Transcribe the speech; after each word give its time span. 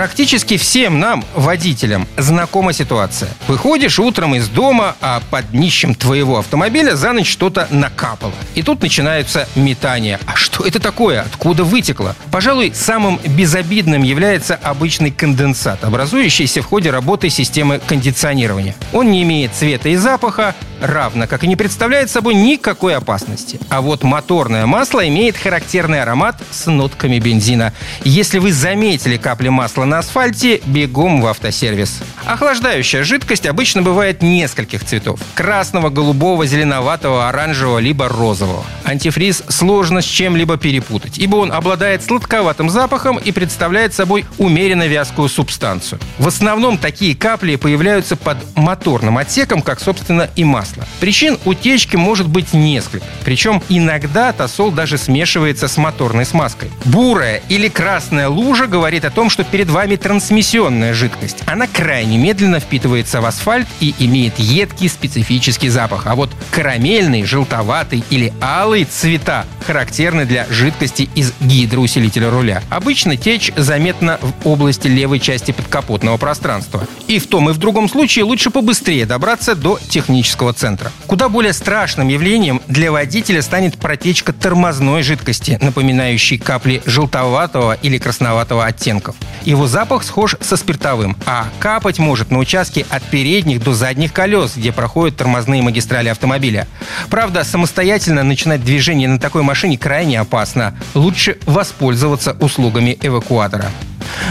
Практически 0.00 0.56
всем 0.56 0.98
нам, 0.98 1.22
водителям, 1.34 2.08
знакома 2.16 2.72
ситуация. 2.72 3.28
Выходишь 3.48 3.98
утром 3.98 4.34
из 4.34 4.48
дома, 4.48 4.96
а 5.02 5.20
под 5.30 5.50
днищем 5.50 5.94
твоего 5.94 6.38
автомобиля 6.38 6.96
за 6.96 7.12
ночь 7.12 7.28
что-то 7.28 7.68
накапало. 7.70 8.32
И 8.54 8.62
тут 8.62 8.80
начинаются 8.80 9.46
метания. 9.56 10.18
А 10.24 10.36
что 10.36 10.64
это 10.64 10.80
такое? 10.80 11.20
Откуда 11.20 11.64
вытекло? 11.64 12.16
Пожалуй, 12.30 12.72
самым 12.74 13.20
безобидным 13.26 14.02
является 14.02 14.54
обычный 14.54 15.10
конденсат, 15.10 15.84
образующийся 15.84 16.62
в 16.62 16.64
ходе 16.64 16.90
работы 16.90 17.28
системы 17.28 17.78
кондиционирования. 17.86 18.76
Он 18.94 19.10
не 19.10 19.22
имеет 19.22 19.52
цвета 19.54 19.90
и 19.90 19.96
запаха, 19.96 20.54
равно 20.80 21.26
как 21.26 21.44
и 21.44 21.46
не 21.46 21.56
представляет 21.56 22.10
собой 22.10 22.34
никакой 22.34 22.96
опасности. 22.96 23.60
А 23.68 23.80
вот 23.80 24.02
моторное 24.02 24.66
масло 24.66 25.06
имеет 25.08 25.36
характерный 25.36 26.02
аромат 26.02 26.36
с 26.50 26.66
нотками 26.66 27.18
бензина. 27.18 27.72
Если 28.04 28.38
вы 28.38 28.52
заметили 28.52 29.16
капли 29.16 29.48
масла 29.48 29.84
на 29.84 29.98
асфальте, 29.98 30.60
бегом 30.66 31.20
в 31.20 31.26
автосервис. 31.26 32.00
Охлаждающая 32.24 33.04
жидкость 33.04 33.46
обычно 33.46 33.82
бывает 33.82 34.22
нескольких 34.22 34.84
цветов. 34.84 35.20
Красного, 35.34 35.90
голубого, 35.90 36.46
зеленоватого, 36.46 37.28
оранжевого, 37.28 37.78
либо 37.78 38.08
розового. 38.08 38.64
Антифриз 38.84 39.42
сложно 39.48 40.02
с 40.02 40.04
чем-либо 40.04 40.56
перепутать, 40.56 41.18
ибо 41.18 41.36
он 41.36 41.52
обладает 41.52 42.02
сладковатым 42.02 42.70
запахом 42.70 43.18
и 43.18 43.32
представляет 43.32 43.94
собой 43.94 44.24
умеренно 44.38 44.86
вязкую 44.86 45.28
субстанцию. 45.28 46.00
В 46.18 46.26
основном 46.26 46.78
такие 46.78 47.14
капли 47.14 47.56
появляются 47.56 48.16
под 48.16 48.38
моторным 48.56 49.18
отсеком, 49.18 49.62
как, 49.62 49.80
собственно, 49.80 50.28
и 50.36 50.44
масло. 50.44 50.69
Причин 51.00 51.38
утечки 51.44 51.96
может 51.96 52.28
быть 52.28 52.52
несколько. 52.52 53.06
Причем 53.24 53.62
иногда 53.68 54.32
тосол 54.32 54.70
даже 54.70 54.98
смешивается 54.98 55.68
с 55.68 55.76
моторной 55.76 56.24
смазкой. 56.24 56.70
Бурая 56.84 57.42
или 57.48 57.68
красная 57.68 58.28
лужа 58.28 58.66
говорит 58.66 59.04
о 59.04 59.10
том, 59.10 59.30
что 59.30 59.44
перед 59.44 59.68
вами 59.68 59.96
трансмиссионная 59.96 60.94
жидкость. 60.94 61.38
Она 61.46 61.66
крайне 61.66 62.18
медленно 62.18 62.60
впитывается 62.60 63.20
в 63.20 63.26
асфальт 63.26 63.68
и 63.80 63.94
имеет 63.98 64.38
едкий 64.38 64.88
специфический 64.88 65.68
запах. 65.68 66.06
А 66.06 66.14
вот 66.14 66.30
карамельный, 66.50 67.24
желтоватый 67.24 68.04
или 68.10 68.32
алый 68.40 68.84
цвета 68.84 69.46
характерны 69.70 70.24
для 70.24 70.46
жидкости 70.50 71.08
из 71.14 71.32
гидроусилителя 71.40 72.28
руля. 72.28 72.60
Обычно 72.70 73.16
течь 73.16 73.52
заметна 73.56 74.18
в 74.20 74.48
области 74.48 74.88
левой 74.88 75.20
части 75.20 75.52
подкапотного 75.52 76.16
пространства. 76.16 76.88
И 77.06 77.20
в 77.20 77.28
том 77.28 77.50
и 77.50 77.52
в 77.52 77.58
другом 77.58 77.88
случае 77.88 78.24
лучше 78.24 78.50
побыстрее 78.50 79.06
добраться 79.06 79.54
до 79.54 79.78
технического 79.88 80.52
центра. 80.52 80.90
Куда 81.06 81.28
более 81.28 81.52
страшным 81.52 82.08
явлением 82.08 82.60
для 82.66 82.90
водителя 82.90 83.42
станет 83.42 83.78
протечка 83.78 84.32
тормозной 84.32 85.04
жидкости, 85.04 85.56
напоминающей 85.62 86.36
капли 86.36 86.82
желтоватого 86.84 87.74
или 87.74 87.98
красноватого 87.98 88.66
оттенков. 88.66 89.14
Его 89.42 89.68
запах 89.68 90.02
схож 90.02 90.34
со 90.40 90.56
спиртовым, 90.56 91.16
а 91.26 91.46
капать 91.60 92.00
может 92.00 92.32
на 92.32 92.38
участке 92.38 92.84
от 92.90 93.04
передних 93.04 93.62
до 93.62 93.72
задних 93.72 94.12
колес, 94.12 94.56
где 94.56 94.72
проходят 94.72 95.16
тормозные 95.16 95.62
магистрали 95.62 96.08
автомобиля. 96.08 96.66
Правда, 97.08 97.44
самостоятельно 97.44 98.24
начинать 98.24 98.64
движение 98.64 99.08
на 99.08 99.20
такой 99.20 99.44
машине 99.44 99.59
крайне 99.76 100.20
опасно. 100.20 100.74
Лучше 100.94 101.38
воспользоваться 101.46 102.36
услугами 102.40 102.98
эвакуатора. 103.00 103.70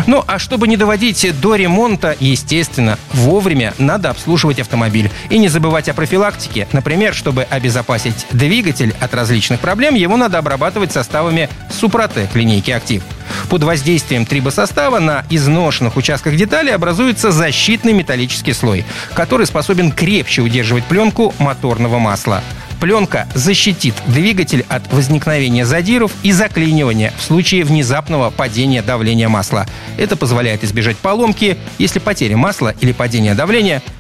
Ну, 0.08 0.24
а 0.28 0.40
чтобы 0.40 0.68
не 0.68 0.78
доводить 0.78 1.26
до 1.40 1.56
ремонта, 1.56 2.16
естественно, 2.20 2.98
вовремя 3.14 3.74
надо 3.78 4.10
обслуживать 4.10 4.60
автомобиль. 4.60 5.12
И 5.30 5.38
не 5.38 5.48
забывать 5.48 5.90
о 5.90 5.94
профилактике. 5.94 6.68
Например, 6.72 7.14
чтобы 7.14 7.44
обезопасить 7.44 8.26
двигатель 8.32 8.96
от 9.00 9.14
различных 9.14 9.60
проблем, 9.60 9.96
его 9.96 10.18
надо 10.18 10.38
обрабатывать 10.38 10.92
составами 10.92 11.50
Супротек 11.70 12.36
линейки 12.36 12.72
«Актив». 12.72 13.04
Под 13.50 13.64
воздействием 13.64 14.26
трибосостава 14.26 15.00
на 15.00 15.24
изношенных 15.30 15.98
участках 15.98 16.36
деталей 16.36 16.74
образуется 16.74 17.32
защитный 17.32 17.94
металлический 17.94 18.54
слой, 18.54 18.86
который 19.14 19.46
способен 19.46 19.92
крепче 19.92 20.42
удерживать 20.42 20.86
пленку 20.86 21.34
моторного 21.40 22.00
масла. 22.00 22.44
Пленка 22.80 23.28
защитит 23.36 23.94
двигатель 24.08 24.66
от 24.70 24.92
возникновения 24.94 25.66
задиров 25.66 26.12
и 26.24 26.32
заклинивания 26.32 27.14
в 27.18 27.24
случае 27.24 27.64
внезапного 27.64 28.30
падения 28.30 28.82
давления 28.82 29.28
масла. 29.28 29.66
Это 29.98 30.16
позволяет 30.16 30.64
избежать 30.64 30.98
поломки, 30.98 31.58
если 31.78 32.00
потеря 32.00 32.38
масла 32.38 32.74
или 32.80 32.94
падение 32.94 33.36
давления 33.36 33.82